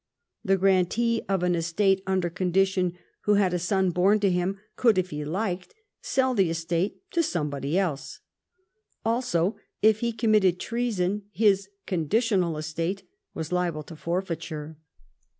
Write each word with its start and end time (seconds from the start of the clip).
The 0.43 0.57
grantee 0.57 1.21
of 1.29 1.43
an 1.43 1.53
estate 1.53 2.01
under 2.07 2.27
condition 2.31 2.93
who 3.25 3.35
had 3.35 3.53
a 3.53 3.59
son 3.59 3.91
born 3.91 4.19
to 4.21 4.31
him 4.31 4.57
could 4.75 4.97
if 4.97 5.11
he 5.11 5.23
liked 5.23 5.75
sell 6.01 6.33
the 6.33 6.49
estate 6.49 6.99
to 7.11 7.21
somebody 7.21 7.77
else. 7.77 8.19
Also 9.05 9.57
if 9.83 9.99
he 9.99 10.11
committed 10.11 10.59
treason 10.59 11.25
his" 11.29 11.69
conditional 11.85 12.57
estate" 12.57 13.03
was 13.35 13.51
liable 13.51 13.83
to 13.83 13.95
forfeiture. 13.95 14.75